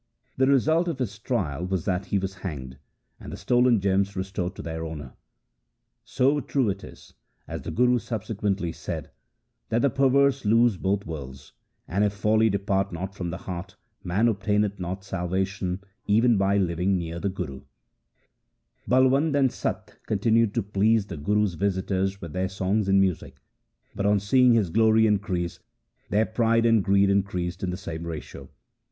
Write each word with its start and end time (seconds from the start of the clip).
The 0.35 0.47
result 0.47 0.87
of 0.87 0.97
his 0.97 1.19
trial 1.19 1.63
was 1.63 1.85
that 1.85 2.07
he 2.07 2.17
was 2.17 2.33
hanged, 2.39 2.79
and 3.19 3.31
the 3.31 3.37
stolen 3.37 3.79
gems 3.79 4.15
restored 4.15 4.55
to 4.55 4.63
their 4.63 4.83
owner.' 4.83 5.13
So 6.17 6.39
true 6.41 6.71
is 6.71 6.83
it,' 6.83 7.13
as 7.47 7.61
the 7.61 7.69
Guru 7.69 7.99
subsequently 7.99 8.71
said,' 8.71 9.11
that 9.69 9.83
the 9.83 9.91
perverse 9.91 10.43
lose 10.43 10.77
both 10.77 11.05
worlds, 11.05 11.53
and, 11.87 12.03
if 12.03 12.13
folly 12.13 12.49
depart 12.49 12.91
not 12.91 13.13
from 13.13 13.29
the 13.29 13.37
heart, 13.37 13.75
man 14.03 14.27
obtaineth 14.27 14.79
not 14.79 15.03
salvation 15.03 15.81
even 16.07 16.35
by 16.35 16.57
living 16.57 16.97
near 16.97 17.19
the 17.19 17.29
Guru.' 17.29 17.61
Balwand 18.89 19.35
and 19.35 19.51
Satta 19.51 19.97
continued 20.07 20.55
to 20.55 20.63
please 20.63 21.05
the 21.05 21.17
Guru's 21.17 21.53
visitors 21.53 22.19
with 22.19 22.33
their 22.33 22.49
songs 22.49 22.87
and 22.89 22.99
music; 22.99 23.37
but 23.93 24.07
on 24.07 24.19
seeing 24.19 24.53
his 24.55 24.71
glory 24.71 25.05
increase, 25.05 25.59
their 26.09 26.25
pride 26.25 26.65
and 26.65 26.83
greed 26.83 27.11
increased 27.11 27.61
in 27.61 27.69
the 27.69 27.77
same 27.77 28.07
ratio. 28.07 28.49